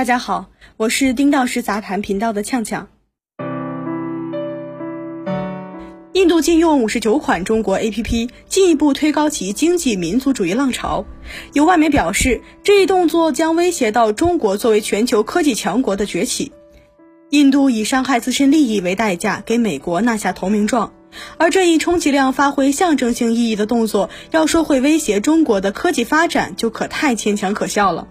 [0.00, 0.46] 大家好，
[0.78, 2.88] 我是丁道师杂谈频道的呛呛。
[6.14, 11.04] 印度禁用五十九款中国 APP，进一步推高其经济民族主义浪潮。
[11.52, 16.50] 有外媒表示，这一动作将威胁到中国作为全球科技强国的崛起。
[17.28, 20.94] 印度以伤害自身利益为代价，给美国纳下投名状。
[21.36, 28.08] 而这一充其量发挥象征性意义的动作，要说会威胁中国的科技发展，就可太牵强可笑了。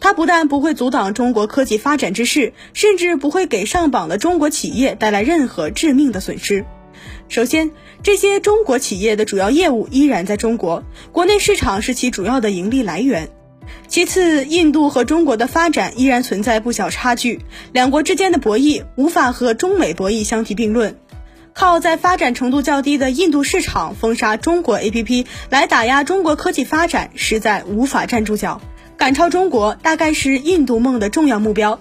[0.00, 6.64] 它不但不会阻挡中国科技发展之势，甚至不会给上榜的中国企业带来任何致命的损失。
[7.28, 7.70] 首先，
[8.02, 13.30] 这些中国企业的主要业务依然在中国，国内市场是其主要的盈利来源。
[13.88, 17.40] 其次，印度和中国的发展依然存在不小差距，
[17.72, 20.96] 两国之间的博弈无法和中美博弈相提并论。
[21.54, 28.60] 靠在发展程度较低的印度市场封杀中国 APP 来打压中国科技发展，实在无法站住脚。
[29.02, 31.80] 赶超中国大概是印度梦的重要目标。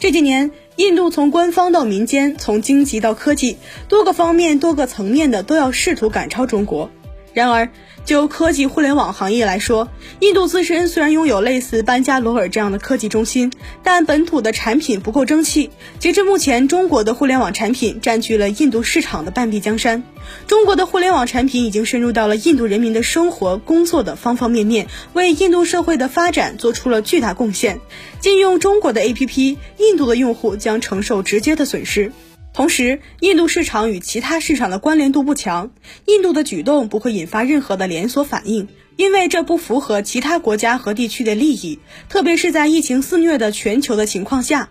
[0.00, 6.90] 这几年，印度从官方到民间，从经济到科技，多个方面、多个层面的都要试图赶超中国。
[7.36, 7.68] 然而，
[8.06, 15.68] 就科技互联网行业来说，印度自身虽然拥有类似班加罗尔这样的科技中心，但本土的产品不够争气。
[15.98, 20.02] 截至目前，中国的互联网产品占据了印度市场的半壁江山。
[20.46, 27.80] 中国的互联网产品已经深入到了印度人民的生活、工作的方方面面，为印度社会的发展做出了巨大贡献。
[28.18, 32.12] 禁用中国的 APP，印度的用户将承受直接的损失。
[32.56, 35.72] 同时，印度市场与其他市场的关联度不强，
[36.06, 44.70] 印度的举动不会引发任何的连锁反应，因为这不符合其他国家和地区的利益，特别是在疫情肆虐的全球的情况下。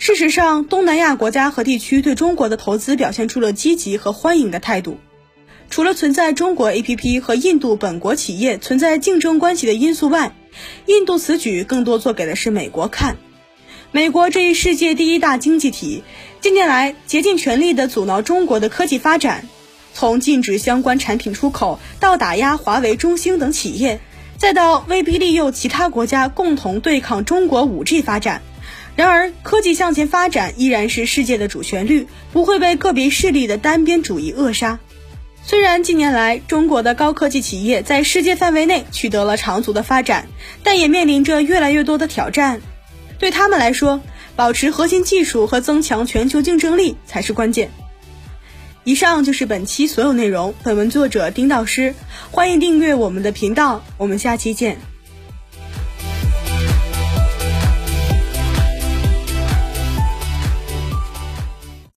[0.00, 4.98] 事实上，东南亚国家和地区对中国的投资表现出了积极和欢迎的态度。
[5.70, 10.34] 除了存在中国 APP 和印度本国企业存在竞争关系的因素外，
[10.86, 13.16] 印度此举更多做给的是美国看。
[13.92, 16.02] 美国这一世界第一大经济体。
[16.40, 19.48] 近年来，竭尽全力地阻挠中国的科技发展，
[19.94, 24.00] 从禁止相关产品出口，到打压华为、中兴等企业，
[24.36, 28.42] 再到威逼利诱其他国家共同对抗中国 5G 发展。
[28.96, 34.80] 然而，科技向前发展依然是世界的主旋律，不会被个别势力的单边主义扼杀。
[35.44, 40.26] 虽然近年来中国的高科技企业在世界范围内取得了长足的发展，
[40.64, 42.60] 但也面临着越来越多的挑战。
[43.18, 44.00] 对他们来说，
[44.34, 47.70] 保持核心技术和增强全球竞争力才是关键。
[48.84, 50.54] 以上就是本期所有内容。
[50.62, 51.94] 本文作者丁导师，
[52.30, 54.78] 欢迎订阅我们的频道，我们下期见。